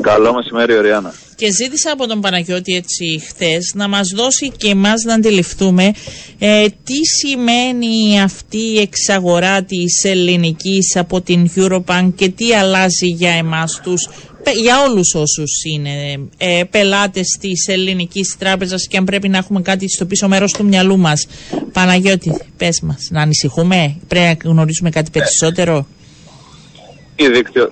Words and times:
Καλό 0.00 0.34
μεσημέρι, 0.34 0.76
Οριάννα. 0.76 1.14
Και 1.36 1.50
ζήτησα 1.52 1.92
από 1.92 2.06
τον 2.06 2.20
Παναγιώτη 2.20 2.74
έτσι 2.74 3.22
χθες 3.26 3.72
να 3.74 3.88
μας 3.88 4.08
δώσει 4.08 4.52
και 4.56 4.68
εμάς 4.68 5.02
να 5.02 5.14
αντιληφθούμε 5.14 5.92
ε, 6.38 6.66
τι 6.84 7.06
σημαίνει 7.18 8.20
αυτή 8.20 8.58
η 8.58 8.78
εξαγορά 8.80 9.62
της 9.64 10.04
ελληνικής 10.04 10.96
από 10.96 11.20
την 11.20 11.50
Eurobank 11.56 12.12
και 12.14 12.28
τι 12.28 12.54
αλλάζει 12.54 13.06
για 13.06 13.30
εμάς 13.30 13.80
τους 13.82 14.08
για 14.56 14.82
όλους 14.82 15.14
όσους 15.14 15.50
είναι 15.74 16.28
ε, 16.38 16.62
πελάτες 16.70 17.36
της 17.40 17.68
ελληνικής 17.68 18.36
τράπεζας 18.38 18.86
και 18.86 18.96
αν 18.96 19.04
πρέπει 19.04 19.28
να 19.28 19.38
έχουμε 19.38 19.62
κάτι 19.62 19.88
στο 19.88 20.06
πίσω 20.06 20.28
μέρος 20.28 20.52
του 20.52 20.64
μυαλού 20.64 20.98
μας. 20.98 21.26
Παναγιώτη, 21.72 22.38
πες 22.56 22.80
μας, 22.80 23.08
να 23.10 23.20
ανησυχούμε, 23.22 23.96
πρέπει 24.08 24.44
να 24.44 24.50
γνωρίσουμε 24.50 24.90
κάτι 24.90 25.10
περισσότερο; 25.10 25.86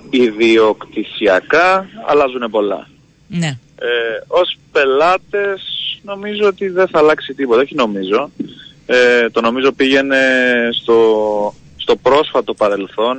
Ιδιοκτησιακά 0.09 1.89
αλλάζουν 2.07 2.49
πολλά. 2.51 2.87
Ναι. 3.27 3.57
Ε, 3.79 3.87
ως 4.27 4.57
πελάτες 4.71 5.61
νομίζω 6.01 6.47
ότι 6.47 6.67
δεν 6.67 6.87
θα 6.87 6.99
αλλάξει 6.99 7.33
τίποτα, 7.33 7.61
όχι 7.61 7.75
νομίζω. 7.75 8.31
Ε, 8.85 9.29
το 9.29 9.41
νομίζω 9.41 9.71
πήγαινε 9.71 10.19
στο, 10.71 11.53
στο 11.77 11.95
πρόσφατο 11.95 12.53
παρελθόν 12.53 13.17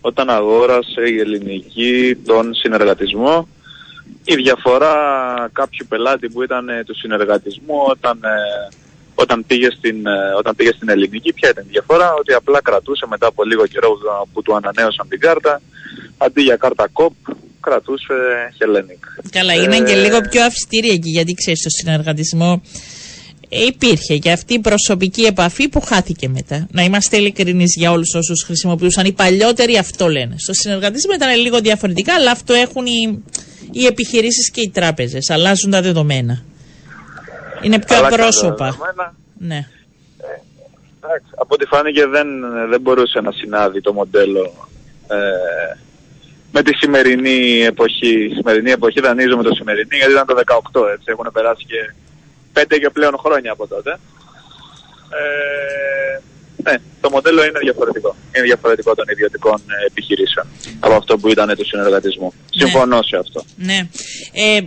όταν 0.00 0.30
αγόρασε 0.30 1.00
η 1.08 1.18
ελληνική 1.18 2.16
τον 2.26 2.54
συνεργατισμό. 2.54 3.48
Η 4.24 4.34
διαφορά 4.34 4.94
κάποιου 5.52 5.86
πελάτη 5.88 6.28
που 6.28 6.42
ήταν 6.42 6.68
του 6.86 6.96
συνεργατισμού 6.96 7.76
όταν, 7.88 8.20
ε, 8.22 8.68
όταν, 9.22 9.44
πήγε 9.46 9.68
στην, 9.78 10.06
ε, 10.06 10.34
όταν 10.38 10.54
πήγε 10.56 10.72
στην 10.76 10.88
ελληνική, 10.88 11.32
ποια 11.32 11.48
ήταν 11.48 11.64
η 11.66 11.70
διαφορά, 11.70 12.14
ότι 12.20 12.32
απλά 12.32 12.60
κρατούσε 12.62 13.06
μετά 13.08 13.26
από 13.26 13.44
λίγο 13.44 13.66
καιρό 13.66 13.90
που 14.32 14.42
του 14.42 14.56
ανανέωσαν 14.56 15.08
την 15.08 15.20
κάρτα, 15.20 15.60
αντί 16.18 16.42
για 16.42 16.56
κάρτα 16.56 16.88
κοπ, 16.92 17.14
κρατούσε 17.60 18.14
Hellenic. 18.58 19.02
Καλά, 19.30 19.54
είναι 19.54 19.80
και 19.80 19.94
λίγο 19.94 20.20
πιο 20.30 20.44
αυστηρή 20.44 20.88
εκεί, 20.88 21.10
γιατί 21.10 21.32
ξέρεις, 21.34 21.60
στο 21.60 21.70
συνεργατισμό 21.70 22.62
υπήρχε 23.48 24.18
και 24.18 24.30
αυτή 24.30 24.54
η 24.54 24.60
προσωπική 24.60 25.22
επαφή 25.22 25.68
που 25.68 25.80
χάθηκε 25.80 26.28
μετά. 26.28 26.66
Να 26.70 26.82
είμαστε 26.82 27.16
ειλικρινείς 27.16 27.74
για 27.76 27.90
όλους 27.90 28.14
όσους 28.14 28.42
χρησιμοποιούσαν. 28.46 29.04
Οι 29.06 29.12
παλιότεροι 29.12 29.76
αυτό 29.76 30.08
λένε. 30.08 30.34
Στο 30.38 30.52
συνεργατισμό 30.52 31.12
ήταν 31.14 31.40
λίγο 31.40 31.60
διαφορετικά, 31.60 32.14
αλλά 32.14 32.30
αυτό 32.30 32.54
έχουν 32.54 32.86
οι, 32.86 33.22
οι 33.72 33.86
επιχειρήσεις 33.86 34.50
και 34.50 34.60
οι 34.60 34.70
τράπεζες. 34.70 35.30
Αλλάζουν 35.30 35.70
τα 35.70 35.82
δεδομένα. 35.82 36.44
Είναι 37.62 37.78
πιο 37.78 38.06
απρόσωπα. 38.06 38.76
Ναι. 39.38 39.56
Ε, 40.18 41.20
από 41.36 41.54
ό,τι 41.54 41.64
φάνηκε 41.66 42.06
δεν, 42.06 42.26
δεν 42.70 42.80
μπορούσε 42.80 43.20
να 43.20 43.32
συνάδει 43.32 43.80
το 43.80 43.92
μοντέλο 43.92 44.68
ε, 45.08 45.76
με 46.52 46.62
τη 46.62 46.74
σημερινή 46.74 47.62
εποχή. 47.62 48.24
Η 48.24 48.34
σημερινή 48.34 48.70
εποχή 48.70 49.00
δανείζω 49.00 49.36
με 49.36 49.42
το 49.42 49.54
σημερινή 49.54 49.96
γιατί 49.96 50.12
ήταν 50.12 50.26
το 50.26 50.34
18 50.72 50.88
έτσι. 50.92 51.04
Έχουν 51.04 51.28
περάσει 51.32 51.64
και 51.64 51.94
πέντε 52.52 52.78
και 52.78 52.90
πλέον 52.90 53.18
χρόνια 53.18 53.52
από 53.52 53.66
τότε. 53.66 53.98
Ε, 55.10 56.20
ναι, 56.62 56.76
το 57.00 57.10
μοντέλο 57.10 57.44
είναι 57.44 57.58
διαφορετικό. 57.58 58.16
Είναι 58.36 58.44
διαφορετικό 58.44 58.94
των 58.94 59.04
ιδιωτικών 59.08 59.62
επιχειρήσεων 59.86 60.46
από 60.80 60.94
αυτό 60.94 61.18
που 61.18 61.28
ήταν 61.28 61.54
του 61.56 61.66
συνεργατισμού. 61.66 62.32
Ναι. 62.34 62.64
Συμφωνώ 62.64 63.02
σε 63.02 63.16
αυτό. 63.16 63.44
Ναι. 63.56 63.88
Ε, 64.32 64.60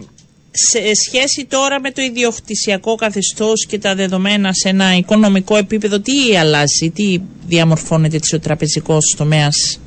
σε 0.52 0.80
σχέση 1.06 1.46
τώρα 1.50 1.80
με 1.80 1.92
το 1.92 2.02
ιδιοκτησιακό 2.02 2.96
καθεστώς 2.96 3.66
και 3.66 3.80
τα 3.80 3.96
δεδομένα 3.96 4.54
σε 4.54 4.70
ένα 4.70 4.96
οικονομικό 4.96 5.58
επίπεδο, 5.58 6.00
τι 6.00 6.38
αλλάζει, 6.38 6.92
τι 6.94 7.22
διαμορφώνεται 7.48 8.20
ο 8.34 8.40
τραπεζικός 8.40 9.16
τομέας, 9.18 9.80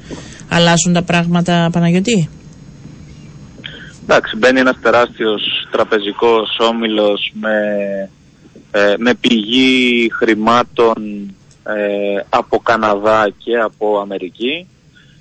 αλλάζουν 0.48 0.92
τα 0.92 1.02
πράγματα 1.02 1.68
Παναγιωτή. 1.72 2.28
Εντάξει, 4.02 4.36
μπαίνει 4.36 4.60
ένας 4.60 4.76
τεράστιος 4.82 5.42
τραπεζικός 5.70 6.56
όμιλος 6.58 7.32
με, 7.34 7.58
ε, 8.70 8.94
με 8.98 9.14
πηγή 9.14 10.10
χρημάτων 10.12 10.94
ε, 11.64 12.24
από 12.28 12.58
Καναδά 12.58 13.32
και 13.38 13.56
από 13.56 13.98
Αμερική. 13.98 14.68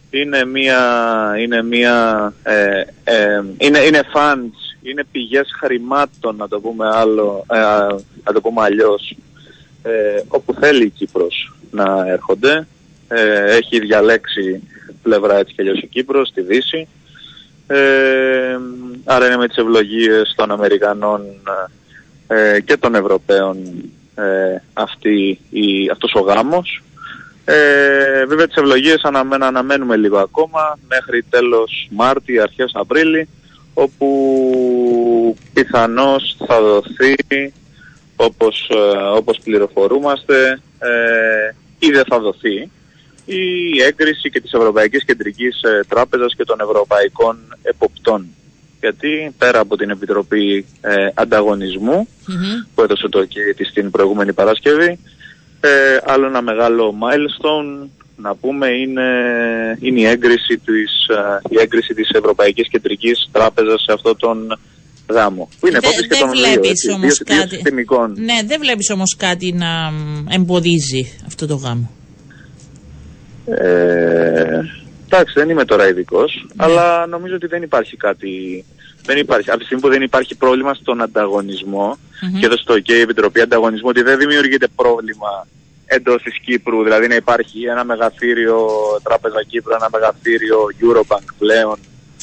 Είναι 0.09 0.45
μια, 0.45 0.81
είναι 1.39 1.63
μια, 1.63 2.33
ε, 2.43 2.83
είναι, 3.57 3.79
είναι 3.79 4.01
funds, 4.13 4.62
είναι 4.83 5.03
πηγές 5.11 5.47
χρημάτων 5.59 6.35
να 6.35 6.47
το 6.47 6.59
πούμε, 6.59 6.87
άλλο, 6.93 7.45
να 8.23 8.33
το 8.33 8.41
πούμε 8.41 8.61
αλλιώς, 8.61 9.15
όπου 10.27 10.53
θέλει 10.53 10.85
η 10.85 10.89
Κύπρος 10.89 11.53
να 11.71 12.07
έρχονται. 12.07 12.67
έχει 13.47 13.79
διαλέξει 13.79 14.63
πλευρά 15.03 15.37
έτσι 15.37 15.53
και 15.53 15.61
αλλιώς 15.61 15.79
η 15.79 15.87
Κύπρος, 15.87 16.27
στη 16.27 16.41
Δύση. 16.41 16.87
Ε, 17.67 18.57
άρα 19.05 19.25
είναι 19.25 19.37
με 19.37 19.47
τις 19.47 19.57
ευλογίες 19.57 20.33
των 20.35 20.51
Αμερικανών 20.51 21.21
ε, 22.27 22.59
και 22.61 22.77
των 22.77 22.95
Ευρωπαίων 22.95 23.57
ε, 24.15 24.61
αυτή, 24.73 25.39
η, 25.49 25.89
αυτός 25.91 26.13
ο 26.13 26.19
γάμος. 26.19 26.83
Ε, 27.45 28.25
βέβαια 28.25 28.47
τις 28.47 28.55
ευλογίες 28.55 29.03
αναμένα, 29.03 29.47
αναμένουμε 29.47 29.95
λίγο 29.95 30.17
ακόμα 30.17 30.79
μέχρι 30.87 31.23
τέλος 31.29 31.87
Μάρτη, 31.91 32.39
αρχές 32.39 32.71
Απρίλη 32.73 33.29
όπου 33.73 34.07
πιθανώς 35.53 36.37
θα 36.47 36.61
δοθεί 36.61 37.15
όπως, 38.15 38.69
ε, 38.69 38.97
όπως 39.17 39.39
πληροφορούμαστε 39.43 40.61
ε, 40.79 41.55
ή 41.79 41.91
δεν 41.91 42.03
θα 42.07 42.19
δοθεί 42.19 42.69
η 43.25 43.81
έγκριση 43.81 44.29
και 44.29 44.41
της 44.41 44.53
Ευρωπαϊκής 44.53 45.03
Κεντρικής 45.03 45.61
ε, 45.61 45.83
Τράπεζας 45.87 46.35
και 46.35 46.43
των 46.43 46.59
Ευρωπαϊκών 46.59 47.57
Εποπτών. 47.61 48.27
Γιατί 48.79 49.33
πέρα 49.37 49.59
από 49.59 49.77
την 49.77 49.89
Επιτροπή 49.89 50.65
ε, 50.81 51.07
ανταγωνισμου 51.13 52.07
που 52.75 52.81
έδωσε 52.81 53.07
το 53.09 53.19
OK 53.19 53.55
της 53.55 53.71
την 53.73 53.91
προηγούμενη 53.91 54.33
Παρασκευή, 54.33 54.99
ε, 55.59 55.97
άλλο 56.05 56.25
ένα 56.25 56.41
μεγάλο 56.41 56.95
milestone 57.01 57.87
να 58.15 58.35
πούμε 58.35 58.67
είναι, 58.67 59.07
είναι 59.79 59.99
η, 59.99 60.05
έγκριση 60.05 60.57
της, 60.65 61.07
ε, 61.07 61.41
η 61.49 61.59
έγκριση 61.59 61.93
της 61.93 62.09
Ευρωπαϊκής 62.09 62.69
Κεντρικής 62.69 63.29
Τράπεζας 63.31 63.81
σε 63.81 63.93
αυτό 63.93 64.15
τον 64.15 64.59
γάμο. 65.09 65.49
Που 65.59 65.67
είναι 65.67 65.79
δεν 65.79 65.91
και 65.91 66.15
των 66.19 66.31
δύο, 66.31 68.13
Ναι, 68.15 68.41
δεν 68.45 68.59
βλέπεις 68.59 68.89
όμως 68.89 69.15
κάτι 69.17 69.53
να 69.53 69.91
εμποδίζει 70.29 71.17
αυτό 71.25 71.47
το 71.47 71.55
γάμο. 71.55 71.91
Ε, 73.45 74.59
εντάξει, 75.05 75.33
δεν 75.35 75.49
είμαι 75.49 75.65
τώρα 75.65 75.87
ειδικός, 75.89 76.45
ναι. 76.53 76.63
αλλά 76.63 77.07
νομίζω 77.07 77.35
ότι 77.35 77.47
δεν 77.47 77.61
υπάρχει 77.61 77.97
κάτι. 77.97 78.65
Δεν 79.05 79.17
υπάρχει. 79.17 79.49
Από 79.49 79.59
τη 79.59 79.65
στιγμή 79.65 79.81
που 79.83 79.89
δεν 79.89 80.01
υπάρχει 80.01 80.35
πρόβλημα 80.35 80.73
στον 80.73 81.01
ανταγωνισμο 81.01 81.97
και 82.39 82.45
εδώ 82.45 82.57
στο 82.57 82.73
ΟΚΕ 82.73 82.93
η 82.93 83.01
Επιτροπή 83.01 83.41
Ανταγωνισμού, 83.41 83.89
ότι 83.89 84.01
δεν 84.01 84.17
δημιουργείται 84.17 84.67
πρόβλημα 84.75 85.47
εντός 85.85 86.21
της 86.21 86.39
Κύπρου, 86.39 86.83
δηλαδή 86.83 87.07
να 87.07 87.15
υπάρχει 87.15 87.63
ένα 87.63 87.83
μεγαθύριο 87.83 88.67
Τράπεζα 89.03 89.43
Κύπρου, 89.43 89.73
ένα 89.73 89.89
μεγαθύριο 89.91 90.59
Eurobank 90.81 91.27
πλέον 91.37 91.79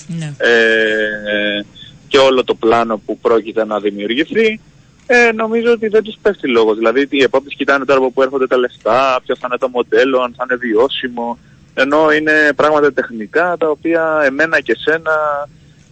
ναι. 0.06 0.34
ε, 0.38 1.64
και 2.08 2.18
όλο 2.18 2.44
το 2.44 2.54
πλάνο 2.54 3.02
που 3.06 3.18
πρόκειται 3.18 3.64
να 3.64 3.80
δημιουργηθεί. 3.80 4.60
Ε, 5.06 5.32
νομίζω 5.32 5.72
ότι 5.72 5.88
δεν 5.88 6.02
τους 6.02 6.16
πέφτει 6.22 6.48
λόγος. 6.48 6.76
Δηλαδή, 6.76 7.06
οι 7.10 7.22
επόπτες 7.22 7.54
κοιτάνε 7.54 7.84
τώρα 7.84 7.98
από 7.98 8.10
πού 8.10 8.22
έρχονται 8.22 8.46
τα 8.46 8.56
λεφτά, 8.56 9.20
ποιο 9.24 9.36
θα 9.36 9.46
είναι 9.50 9.58
το 9.58 9.68
μοντέλο, 9.68 10.20
αν 10.20 10.34
θα 10.36 10.46
είναι 10.48 10.58
βιώσιμο. 10.58 11.38
Ενώ 11.74 12.12
είναι 12.12 12.32
πράγματα 12.56 12.92
τεχνικά 12.92 13.56
τα 13.58 13.68
οποία 13.68 14.22
εμένα 14.24 14.60
και 14.60 14.76
σένα 14.78 15.12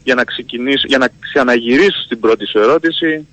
για 0.04 0.14
να 0.14 0.24
ξεκινήσω, 0.24 0.86
για 0.86 0.98
να 0.98 1.08
ξαναγυρίσω 1.20 2.02
στην 2.04 2.20
πρώτη 2.20 2.46
σου 2.46 2.58
ερώτηση, 2.58 3.26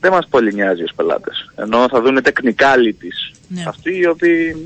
δεν 0.00 0.12
μας 0.12 0.26
πολύ 0.30 0.54
νοιάζει 0.54 0.82
ως 0.82 0.92
πελάτες. 0.96 1.50
Ενώ 1.56 1.88
θα 1.88 2.00
δουν 2.00 2.20
technicalities. 2.22 3.37
Ναι. 3.48 3.62
Αυτοί 3.66 3.98
οι 3.98 4.06
οποίοι 4.06 4.56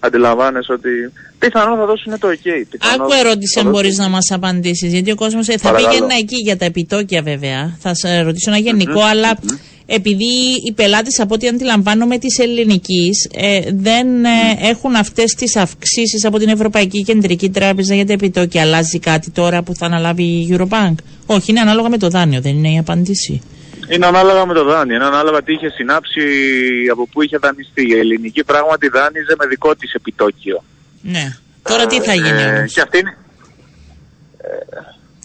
αντιλαμβάνεσαι 0.00 0.72
ότι 0.72 0.90
πιθανόν 1.38 1.78
θα 1.78 1.86
δώσουν 1.86 2.18
το 2.18 2.28
OK. 2.28 2.76
Άκου 2.94 3.12
ερώτηση 3.12 3.60
αν 3.60 3.70
μπορείς 3.70 3.98
να 3.98 4.08
μας 4.08 4.30
απαντήσεις. 4.30 4.92
Γιατί 4.92 5.10
ο 5.10 5.14
κόσμος 5.14 5.48
ε, 5.48 5.58
θα 5.58 5.74
πήγαινε 5.74 6.14
εκεί 6.14 6.36
για 6.36 6.56
τα 6.56 6.64
επιτόκια 6.64 7.22
βέβαια. 7.22 7.76
Θα 7.80 7.94
σε 7.94 8.20
ρωτήσω 8.20 8.50
ένα 8.50 8.58
γενικό, 8.58 9.00
αλλά 9.00 9.38
επειδή 9.86 10.24
οι 10.64 10.72
πελάτες 10.72 11.20
από 11.20 11.34
ό,τι 11.34 11.48
αντιλαμβάνομαι 11.48 12.18
της 12.18 12.38
ελληνικής 12.38 13.28
ε, 13.34 13.60
δεν 13.72 14.24
ε, 14.24 14.28
έχουν 14.60 14.94
αυτές 14.94 15.34
τις 15.34 15.56
αυξήσεις 15.56 16.24
από 16.24 16.38
την 16.38 16.48
Ευρωπαϊκή 16.48 17.02
Κεντρική 17.02 17.50
Τράπεζα 17.50 17.94
για 17.94 18.06
τα 18.06 18.12
επιτόκια. 18.12 18.62
Αλλάζει 18.62 18.98
κάτι 18.98 19.30
τώρα 19.30 19.62
που 19.62 19.74
θα 19.74 19.86
αναλάβει 19.86 20.22
η 20.22 20.48
Eurobank; 20.50 20.94
Όχι, 21.26 21.50
είναι 21.50 21.60
ανάλογα 21.60 21.88
με 21.88 21.98
το 21.98 22.08
δάνειο, 22.08 22.40
δεν 22.40 22.56
είναι 22.56 22.72
η 22.72 22.78
απάντηση. 22.78 23.40
Είναι 23.88 24.06
ανάλογα 24.06 24.46
με 24.46 24.54
το 24.54 24.64
δάνειο. 24.64 24.96
Είναι 24.96 25.04
ανάλογα 25.04 25.42
τι 25.42 25.52
είχε 25.52 25.68
συνάψει, 25.68 26.22
από 26.92 27.06
πού 27.06 27.22
είχε 27.22 27.38
δανειστεί. 27.38 27.88
Η 27.88 27.98
ελληνική 27.98 28.44
πράγματι 28.44 28.88
δάνειζε 28.88 29.34
με 29.38 29.46
δικό 29.46 29.74
της 29.76 29.92
επιτόκιο. 29.92 30.64
Ναι. 31.02 31.36
Τώρα 31.62 31.86
τι 31.86 32.00
θα 32.00 32.14
γίνει 32.14 32.42
ε, 32.42 32.56
όμως; 32.56 32.72
Και 32.72 32.80
αυτή 32.80 32.98
είναι... 32.98 33.16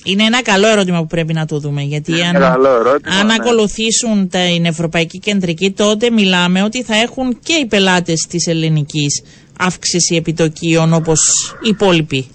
Είναι 0.04 0.24
ένα 0.24 0.42
καλό 0.42 0.68
ερώτημα 0.68 1.00
που 1.00 1.08
πρέπει 1.08 1.34
να 1.34 1.46
το 1.46 1.60
δούμε. 1.60 1.82
Γιατί 1.82 2.22
αν, 2.22 2.36
ερώτημα, 2.36 3.16
αν 3.20 3.26
ναι. 3.26 3.34
ακολουθήσουν 3.34 4.30
την 4.30 4.66
Ευρωπαϊκή 4.66 5.20
Κεντρική, 5.20 5.72
τότε 5.72 6.10
μιλάμε 6.10 6.64
ότι 6.64 6.84
θα 6.84 6.96
έχουν 6.96 7.40
και 7.44 7.54
οι 7.54 7.66
πελάτες 7.66 8.26
της 8.30 8.48
ελληνικής 8.48 9.24
αύξηση 9.58 10.16
επιτοκίων 10.16 10.94
όπως 10.94 11.20
οι 11.62 11.68
υπόλοιποι. 11.70 12.28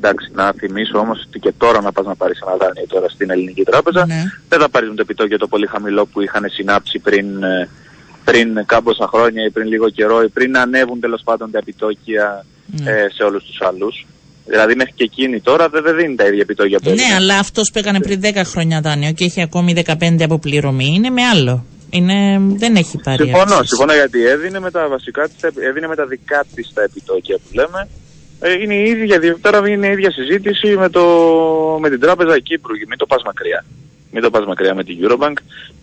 Εντάξει, 0.00 0.28
να 0.34 0.52
θυμίσω 0.52 0.98
όμως 0.98 1.24
ότι 1.28 1.38
και 1.38 1.52
τώρα 1.58 1.80
να 1.80 1.92
πας 1.92 2.06
να 2.06 2.14
πάρεις 2.16 2.40
ένα 2.40 2.56
δάνειο 2.56 2.86
τώρα 2.88 3.08
στην 3.08 3.30
ελληνική 3.30 3.62
τράπεζα, 3.62 4.06
Ναι. 4.06 4.22
δεν 4.48 4.58
θα 4.60 4.68
πάρεις 4.68 4.88
το 4.88 4.94
επιτόκιο 5.02 5.38
το 5.38 5.46
πολύ 5.46 5.66
χαμηλό 5.66 6.06
που 6.06 6.20
είχαν 6.20 6.44
συνάψει 6.50 6.98
πριν, 6.98 7.42
ε, 7.42 7.68
πριν 8.24 8.64
κάμποσα 8.66 9.06
χρόνια 9.12 9.44
ή 9.44 9.50
πριν 9.50 9.66
λίγο 9.68 9.88
καιρό 9.90 10.22
ή 10.22 10.28
πριν 10.28 10.56
ανέβουν 10.58 11.00
τέλος 11.00 11.20
πάντων 11.24 11.50
τα 11.50 11.58
επιτόκια 11.58 12.44
Ναι. 12.66 12.90
ε, 12.90 13.06
σε 13.14 13.22
όλους 13.22 13.44
τους 13.44 13.60
άλλους. 13.62 14.06
Δηλαδή 14.46 14.74
μέχρι 14.74 14.92
και 14.96 15.04
εκείνη 15.04 15.40
τώρα 15.40 15.68
δεν, 15.68 15.82
δεν 15.82 15.96
δίνει 15.96 16.14
τα 16.14 16.26
ίδια 16.26 16.40
επιτόκια 16.40 16.78
που 16.78 16.84
Ναι, 16.88 16.94
έδινε. 17.02 17.14
αλλά 17.14 17.38
αυτός 17.38 17.70
που 17.72 17.78
έκανε 17.78 18.00
πριν 18.00 18.20
10 18.20 18.44
χρόνια 18.44 18.80
δάνειο 18.80 19.12
και 19.12 19.24
έχει 19.24 19.42
ακόμη 19.42 19.72
15 19.86 20.22
αποπληρωμή 20.24 20.86
είναι 20.94 21.10
με 21.10 21.22
άλλο. 21.22 21.64
Είναι, 21.90 22.38
δεν 22.40 22.76
έχει 22.76 22.98
πάρει 23.04 23.22
Συμφωνώ, 23.22 23.42
αύξηση. 23.42 23.66
συμφωνώ 23.66 23.92
γιατί 23.94 24.26
έδινε 24.26 24.60
με 24.60 24.70
τα 24.70 24.88
βασικά 24.88 25.28
της, 25.28 25.36
τα- 25.40 25.50
έδινε 25.68 25.86
με 25.86 25.94
τα 25.96 26.06
δικά 26.06 26.44
της 26.54 26.70
τα 26.74 26.82
επιτόκια 26.82 27.36
που 27.36 27.48
λέμε. 27.54 27.88
Ε, 28.40 28.52
είναι 28.52 28.74
η 28.74 28.82
ίδια, 28.90 29.18
δι- 29.18 29.40
τώρα 29.40 29.68
είναι 29.68 29.86
η 29.86 29.90
ίδια 29.90 30.10
συζήτηση 30.10 30.76
με, 30.76 30.88
το, 30.88 31.04
με 31.80 31.90
την 31.90 32.00
Τράπεζα 32.00 32.38
Κύπρου. 32.38 32.72
Μην 32.88 32.98
το 32.98 33.06
πας 33.06 33.22
μακριά. 33.24 33.64
Μην 34.12 34.22
το 34.22 34.30
πας 34.30 34.44
μακριά 34.46 34.74
με 34.74 34.84
την 34.84 34.98
Eurobank. 35.02 35.32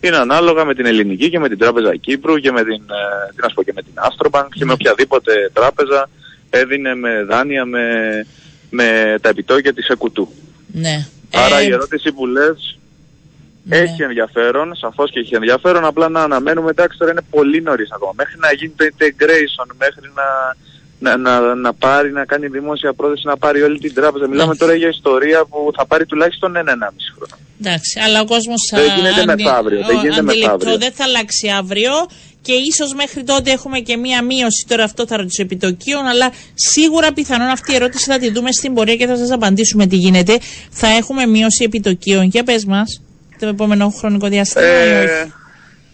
Είναι 0.00 0.16
ανάλογα 0.16 0.64
με 0.64 0.74
την 0.74 0.86
ελληνική 0.86 1.30
και 1.30 1.38
με 1.38 1.48
την 1.48 1.58
Τράπεζα 1.58 1.96
Κύπρου 1.96 2.36
και 2.36 2.52
με 2.52 2.64
την, 2.64 2.72
ε, 2.72 3.32
τι 3.34 3.40
να 3.42 3.48
σου 3.48 3.54
πω, 3.54 3.62
και 3.62 3.72
με 3.74 3.82
την 3.82 3.92
Astrobank 3.96 4.46
και 4.54 4.64
με 4.64 4.72
οποιαδήποτε 4.72 5.50
τράπεζα 5.52 6.08
έδινε 6.50 6.94
με 6.94 7.22
δάνεια 7.22 7.64
με, 7.64 7.84
με 8.70 9.16
τα 9.20 9.28
επιτόκια 9.28 9.72
της 9.72 9.88
ΕΚΟΥΤΟΥ. 9.88 10.28
Ναι. 10.72 11.06
Άρα 11.34 11.58
Ε, 11.58 11.64
η 11.66 11.72
ερώτηση 11.72 12.12
που 12.12 12.26
λες 12.26 12.78
ναι. 13.62 13.76
έχει 13.76 14.02
ενδιαφέρον, 14.02 14.74
σαφώς 14.74 15.10
και 15.10 15.20
έχει 15.20 15.34
ενδιαφέρον. 15.34 15.84
Απλά 15.84 16.08
να 16.08 16.22
αναμένουμε, 16.22 16.70
εντάξει, 16.70 16.98
τώρα 16.98 17.10
είναι 17.10 17.24
πολύ 17.30 17.62
νωρίς 17.62 17.90
ακόμα. 17.92 18.12
Μέχρι 18.16 18.38
να 18.38 18.52
γίνει 18.52 18.72
το 18.76 18.84
integration, 18.84 19.74
μέχρι 19.78 20.10
να, 20.14 20.56
να, 20.98 21.16
να, 21.16 21.54
να 21.54 21.72
πάρει, 21.74 22.12
να 22.12 22.24
κάνει 22.24 22.46
δημόσια 22.46 22.92
πρόταση, 22.92 23.26
να 23.26 23.36
πάρει 23.36 23.62
όλη 23.62 23.78
την 23.78 23.94
τράπεζα. 23.94 24.28
Μιλάμε 24.28 24.52
Ναι. 24.52 24.56
τώρα 24.56 24.74
για 24.74 24.88
ιστορία 24.88 25.44
που 25.44 25.70
θα 25.76 25.86
πάρει 25.86 26.06
τουλάχιστον 26.06 26.56
ένα-ενάμιση 26.56 27.12
χρόνο. 27.16 27.36
Εντάξει, 27.60 28.00
αλλά 28.04 28.20
ο 28.20 28.24
κόσμος. 28.24 28.70
Δεν 28.74 28.84
γίνεται 28.96 29.24
μεθαύριο, 29.24 29.84
δεν 29.86 29.96
γίνεται 30.00 30.22
μεθαύριο. 30.22 30.78
δεν 30.78 30.92
θα 30.92 31.04
αλλάξει 31.04 31.48
αύριο 31.58 31.92
και 32.42 32.52
ίσως 32.52 32.94
μέχρι 32.94 33.22
τότε 33.24 33.50
έχουμε 33.50 33.78
και 33.78 33.96
μία 33.96 34.22
μείωση. 34.24 34.64
Τώρα 34.68 34.84
αυτό 34.84 35.06
θα 35.06 35.16
ρωτήσω 35.16 35.42
επιτοκίων, 35.42 36.06
αλλά 36.06 36.30
σίγουρα 36.54 37.12
πιθανόν 37.12 37.48
αυτή 37.48 37.72
η 37.72 37.74
ερώτηση 37.74 38.10
θα 38.10 38.18
τη 38.18 38.30
δούμε 38.30 38.52
στην 38.52 38.74
πορεία 38.74 38.96
και 38.96 39.06
θα 39.06 39.16
σας 39.16 39.30
απαντήσουμε 39.30 39.86
τι 39.86 39.96
γίνεται. 39.96 40.38
Θα 40.70 40.86
έχουμε 40.88 41.26
μείωση 41.26 41.64
επιτοκίων. 41.64 42.24
Για 42.24 42.42
πες 42.42 42.64
μας, 42.64 43.02
το 43.40 43.46
επόμενο 43.46 43.88
χρονικό 43.98 44.28
διάστημα 44.28 44.64
ή 44.64 44.90
όχι. 45.04 45.04
Ε, 45.12 45.26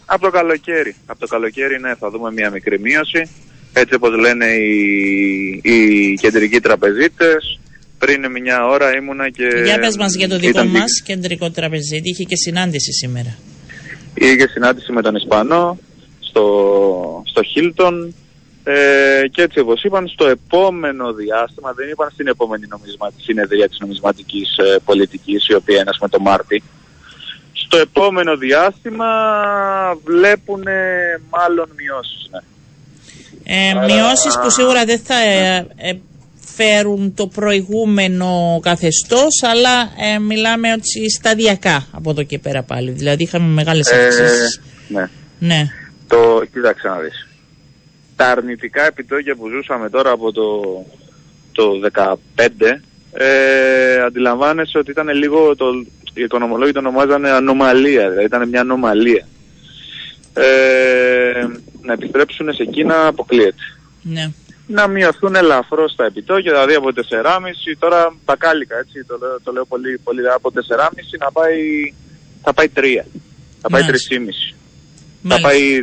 από 0.05 0.21
το 0.21 0.29
καλοκαίρι. 0.31 0.95
Από 1.05 1.19
το 1.19 1.27
καλοκαίρι, 1.27 1.79
ναι, 1.79 1.95
θα 1.95 2.09
δούμε 2.09 2.31
μια 2.31 2.49
μικρή 2.49 2.79
μείωση. 2.79 3.29
Έτσι 3.73 3.95
όπως 3.95 4.17
λένε 4.19 4.45
οι, 4.45 5.61
οι 5.63 6.13
κεντρικοί 6.21 6.59
τραπεζίτες. 6.59 7.59
Πριν 7.97 8.31
μια 8.41 8.67
ώρα 8.67 8.95
ήμουνα 8.95 9.29
και... 9.29 9.47
Για 9.63 9.79
πες 9.79 9.97
μας 9.97 10.15
για 10.15 10.27
το 10.27 10.37
δικό 10.37 10.49
ήταν- 10.49 10.67
μας 10.67 11.01
κεντρικό 11.05 11.51
τραπεζίτη. 11.51 12.09
Είχε 12.09 12.23
και 12.23 12.35
συνάντηση 12.35 12.91
σήμερα. 12.91 13.37
Είχε 14.13 14.47
συνάντηση 14.47 14.91
με 14.91 15.01
τον 15.01 15.15
Ισπανό 15.15 15.77
στο, 16.19 17.23
στο 17.25 17.43
Χίλτον 17.43 18.13
ε, 18.63 18.73
και 19.31 19.41
έτσι 19.41 19.59
όπως 19.59 19.83
είπαν 19.83 20.07
στο 20.07 20.27
επόμενο 20.27 21.13
διάστημα, 21.13 21.73
δεν 21.73 21.89
είπαν 21.89 22.09
στην 22.13 22.27
επόμενη 22.27 22.65
νομισματική 22.69 23.23
συνεδρία 23.23 23.69
της 23.69 23.77
νομισματικής 23.79 24.57
ε, 24.57 24.79
πολιτικής 24.85 25.47
η 25.47 25.53
οποία 25.55 25.79
είναι 25.79 25.89
ας 25.89 25.97
πούμε 25.97 26.09
το 26.09 26.19
Μάρτι. 26.19 26.63
Στο 27.53 27.77
επόμενο 27.77 28.37
διάστημα 28.37 29.07
βλέπουν 30.03 30.63
μάλλον 31.29 31.69
μειώσεις. 31.75 32.27
Ναι. 32.31 32.39
Ε, 33.43 33.69
Άρα- 33.69 33.83
μειώσεις 33.85 34.37
που 34.41 34.49
σίγουρα 34.49 34.85
δεν 34.85 34.99
θα 34.99 35.15
ε, 35.19 35.55
ε, 35.75 35.93
φέρουν 36.55 37.13
το 37.15 37.27
προηγούμενο 37.27 38.59
καθεστώς 38.63 39.43
αλλά 39.51 39.81
ε, 40.13 40.19
μιλάμε 40.19 40.71
ότι 40.71 41.09
σταδιακά 41.11 41.87
από 41.91 42.09
εδώ 42.09 42.23
και 42.23 42.39
πέρα 42.39 42.63
πάλι. 42.63 42.91
Δηλαδή 42.91 43.23
είχαμε 43.23 43.47
μεγάλες 43.47 43.87
Ε, 43.91 43.95
αυξήσεις. 44.07 44.61
ναι. 44.87 45.09
Ναι. 45.39 45.63
Το, 46.07 46.43
κοίταξε 46.53 46.87
να 46.87 46.97
δεις. 46.99 47.27
Τα 48.15 48.25
αρνητικά 48.31 48.85
επιτόκια 48.85 49.35
που 49.35 49.49
ζούσαμε 49.49 49.89
τώρα 49.89 50.11
από 50.11 50.31
το, 50.31 50.61
το 51.51 51.71
15 52.35 52.47
ε, 53.13 54.01
αντιλαμβάνεσαι 54.05 54.77
ότι 54.77 54.91
ήταν 54.91 55.07
λίγο, 55.09 55.55
το, 55.55 55.65
οι 56.13 56.21
οικονομολόγοι 56.21 56.71
το 56.71 56.79
ονομάζανε 56.79 57.29
ανομαλία, 57.29 58.09
δηλαδή 58.09 58.25
ήταν 58.25 58.49
μια 58.49 58.61
ανομαλία. 58.61 59.27
Ε, 60.33 60.43
να 61.83 61.93
επιστρέψουν 61.93 62.53
σε 62.53 62.63
εκείνα 62.63 63.07
αποκλείεται. 63.07 63.63
ναι. 64.01 64.31
Να 64.67 64.87
μειωθούν 64.87 65.35
ελαφρώς 65.35 65.95
τα 65.95 66.05
επιτόκια, 66.05 66.51
δηλαδή 66.51 66.73
από 66.73 66.89
4,5 66.95 67.75
τώρα 67.79 68.15
τα 68.25 68.35
κάλικα, 68.35 68.77
έτσι, 68.77 69.03
το 69.07 69.17
λέω, 69.21 69.39
το 69.43 69.51
λέω 69.51 69.65
πολύ, 69.65 69.99
πολύ, 70.03 70.29
από 70.29 70.51
4,5 70.53 70.59
να 71.19 71.31
πάει, 71.31 71.93
θα 72.43 72.53
πάει 72.53 72.67
3, 72.75 72.81
θα 73.61 73.69
πάει 73.69 73.81
Μάλιστα. 73.81 74.15
3,5. 74.15 74.55
Θα 75.21 75.39
Μάλιστα. 75.39 75.47
πάει 75.49 75.79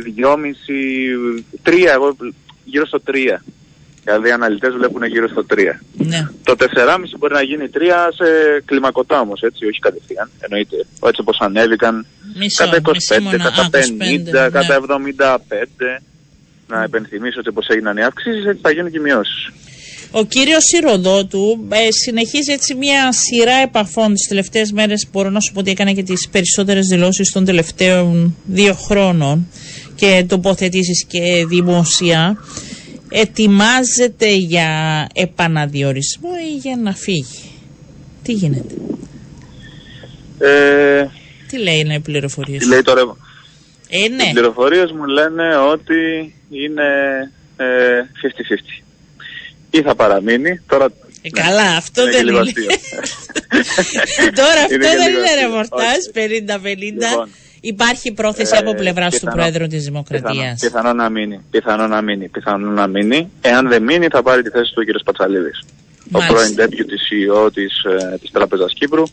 2,5, 1.63 1.69
3, 1.69 1.73
εγώ 1.93 2.15
γύρω 2.63 2.85
στο 2.85 3.01
3. 3.07 3.11
Δηλαδή 4.03 4.27
οι 4.27 4.31
αναλυτές 4.31 4.73
βλέπουν 4.73 5.03
γύρω 5.03 5.27
στο 5.27 5.45
3. 5.49 5.55
Ναι. 5.93 6.27
Το 6.43 6.55
4,5 6.57 6.65
μπορεί 7.17 7.33
να 7.33 7.41
γίνει 7.41 7.69
3 7.73 7.77
σε 8.15 8.25
κλιμακωτά 8.65 9.19
όμως, 9.19 9.41
έτσι, 9.41 9.65
όχι 9.65 9.79
κατευθείαν, 9.79 10.29
εννοείται. 10.39 10.75
Έτσι 11.05 11.21
όπως 11.21 11.37
ανέβηκαν 11.39 12.05
Μισό, 12.37 12.63
κατά 12.63 12.77
25, 12.77 12.91
μισή 12.93 13.19
μονα- 13.21 13.37
κατά 13.43 13.61
α, 13.61 13.69
50, 13.69 14.47
25, 14.47 14.51
κατά 14.51 14.67
ναι. 14.67 14.75
75. 14.75 16.01
Να 16.67 16.83
υπενθυμίσω 16.83 17.39
ότι 17.39 17.49
όπως 17.49 17.67
έγιναν 17.67 17.97
οι 17.97 18.03
αυξήσεις, 18.03 18.45
έτσι 18.45 18.59
θα 18.61 18.71
γίνουν 18.71 18.91
και 18.91 18.97
οι 18.97 19.01
μειώσεις. 19.01 19.49
Ο 20.11 20.25
κύριος 20.25 20.63
Σιροδότου 20.63 21.67
ε, 21.69 21.91
συνεχίζει 21.91 22.51
έτσι 22.51 22.75
μια 22.75 23.11
σειρά 23.11 23.53
επαφών 23.55 24.13
τις 24.13 24.27
τελευταίες 24.27 24.71
μέρες. 24.71 25.07
Μπορώ 25.11 25.29
να 25.29 25.39
σου 25.39 25.53
πω 25.53 25.59
ότι 25.59 25.71
έκανε 25.71 25.93
και 25.93 26.03
τις 26.03 26.29
περισσότερες 26.29 26.87
δηλώσεις 26.87 27.31
των 27.31 27.45
τελευταίων 27.45 28.35
δύο 28.45 28.73
χρόνων 28.73 29.47
και 29.95 30.25
τοποθετήσεις 30.27 31.05
και 31.07 31.45
δημόσια. 31.47 32.37
Ετοιμάζεται 33.09 34.33
για 34.35 34.69
επαναδιορισμό 35.13 36.29
ή 36.53 36.57
για 36.57 36.77
να 36.83 36.93
φύγει; 36.93 37.51
Τι 38.23 38.31
γίνεται; 38.31 38.73
Ε, 40.39 41.05
Τι 41.51 41.57
λέει 41.57 41.79
είναι 41.79 41.93
οι 41.93 41.99
πληροφορίες; 41.99 42.57
Τι 42.57 42.63
σου. 42.63 42.69
λέει 42.69 42.81
τώρα, 42.81 43.01
Ε, 43.89 44.07
ναι. 44.07 44.23
οι 44.23 44.31
πληροφορίες 44.31 44.91
μου 44.91 45.05
λένε 45.05 45.55
ότι 45.55 46.33
είναι 46.49 46.83
ε, 47.57 47.65
50-50. 48.21 48.83
Ή 49.69 49.81
θα 49.81 49.95
παραμείνει, 49.95 50.59
τώρα 50.67 50.87
Ε, 51.21 51.29
καλά, 51.29 51.75
αυτό 51.77 52.01
είναι 52.01 52.11
και 52.11 52.17
δεν 52.17 52.25
λίγο 52.25 52.37
είναι. 52.39 52.49
αστείο. 52.49 52.65
Τώρα 54.41 54.59
αυτό 54.61 54.73
Είναι 54.73 54.85
και 54.89 54.95
δεν 54.97 55.07
λίγο 55.07 55.19
είναι 55.19 55.29
αστείο. 55.29 55.47
ρεπορτάζ 55.47 55.97
Όχι. 55.97 56.11
50-50. 56.75 56.77
Λοιπόν, 57.09 57.29
Υπάρχει 57.63 58.11
πρόθεση 58.11 58.51
Ε, 58.55 58.57
από 58.57 58.73
πλευρά 58.75 59.05
του 59.05 59.11
πιθανό- 59.11 59.35
Πρόεδρου 59.35 59.67
της 59.67 59.77
Πιθανό, 59.85 60.03
Δημοκρατίας. 60.05 60.59
πιθανό 60.59 60.93
να 60.93 61.09
μείνει. 61.09 61.39
Πιθανό 61.51 61.87
να 61.87 62.01
μείνει. 62.01 62.27
Πιθανό 62.27 62.69
να 62.71 62.87
μείνει. 62.87 63.29
Εάν 63.41 63.67
δεν 63.67 63.83
μείνει, 63.83 64.07
θα 64.07 64.21
πάρει 64.23 64.41
τη 64.41 64.49
θέση 64.49 64.73
του 64.73 64.83
ο 64.89 64.91
κ. 64.99 65.03
Πατσαλίδης. 65.03 65.63
Ο 66.13 66.19
Μάλιστα. 66.19 66.33
πρώην 66.33 66.55
deputy 66.59 66.95
CEO 67.07 67.53
της 67.53 67.83
ε, 67.83 68.17
της 68.21 68.31
Τράπεζας 68.31 68.73
Κύπρου, 68.73 69.03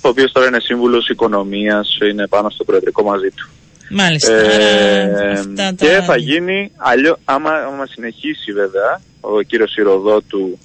ο 0.00 0.08
οποίος 0.08 0.32
τώρα 0.32 0.46
είναι 0.46 0.60
σύμβουλος 0.60 1.08
οικονομίας, 1.08 1.98
είναι 2.10 2.26
πάνω 2.26 2.50
στο 2.50 2.64
προεδρικό 2.64 3.02
μαζί 3.02 3.28
του. 3.30 3.48
Μάλιστα. 3.90 4.32
Ε, 4.32 5.02
Άρα 5.02 5.30
αυτά 5.32 5.74
τα... 5.74 5.86
Και 5.86 6.00
θα 6.06 6.16
γίνει, 6.16 6.70
αλλιώ, 6.76 7.18
άμα, 7.24 7.50
άμα 7.50 7.86
συνεχίσει 7.86 8.52
βέβαια 8.52 9.00
ο 9.20 9.40
κύριος 9.42 9.76
Ηροδότου 9.76 10.58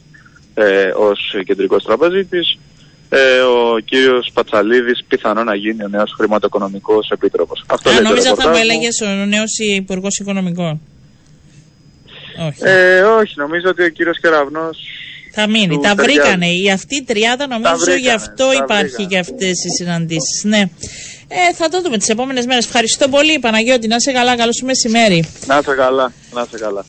ε, 0.54 0.84
ως 0.96 1.36
κεντρικός 1.46 1.84
τραπεζίτης, 1.84 2.58
ε, 3.10 3.40
ο 3.40 3.80
κύριος 3.86 4.30
Πατσαλίδης 4.34 5.04
πιθανό 5.08 5.44
να 5.44 5.56
γίνει 5.56 5.84
ο 5.84 5.88
νέος 5.88 6.14
χρηματοοικονομικός 6.18 7.10
επίτροπος. 7.10 7.64
Αυτό 7.68 7.90
Α, 7.90 7.94
λέει 7.94 8.02
το 8.02 8.08
νόμιζα 8.10 8.28
θα 8.28 8.30
μου 8.36 8.38
ρεπορτάζ 8.38 8.66
μου. 8.66 8.70
έλεγες 8.72 9.02
ο 9.02 9.26
νέος 9.26 9.52
Υπουργός 9.78 10.18
Οικονομικών. 10.20 10.82
Όχι. 12.48 12.60
Ε, 12.64 13.02
όχι, 13.02 13.34
νομίζω 13.38 13.70
ότι 13.70 13.84
ο 13.84 13.90
κύριος 13.90 14.20
Κεραυνός 14.20 14.78
θα 15.32 15.48
μείνει. 15.48 15.68
του 15.76 15.80
Τα 15.80 15.96
ταιριάζει. 15.96 16.20
βρήκανε. 16.20 16.48
Η 16.48 16.72
αυτή 16.72 16.96
η 16.96 17.04
τριάδα 17.04 17.48
νομίζω 17.48 17.76
βρήκανε, 17.76 18.00
γι' 18.00 18.10
αυτό 18.10 18.48
τα 18.48 18.54
υπάρχει 18.54 18.86
βρήκανε. 18.86 19.08
και 19.10 19.18
αυτές 19.20 19.50
οι 19.66 19.70
συναντήσεις. 19.78 20.44
Ναι. 20.44 20.64
Ε, 21.32 21.54
θα 21.56 21.70
το 21.70 21.82
δούμε 21.82 21.98
τις 21.98 22.10
επόμενες 22.10 22.46
μέρες. 22.46 22.66
Ευχαριστώ 22.66 23.08
πολύ, 23.08 23.40
Παναγιώτη. 23.40 23.88
Να 23.88 23.96
είσαι 23.96 24.12
καλά. 24.12 24.36
Καλό 24.38 24.52
σου 24.54 24.66
μεσημέρι. 24.66 25.30
Να 25.46 25.58
είσαι 25.58 25.74
καλά, 25.76 26.14
να 26.34 26.42
είσαι 26.48 26.58
καλά. 26.58 26.86